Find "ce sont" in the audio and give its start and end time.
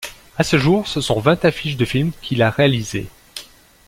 0.87-1.19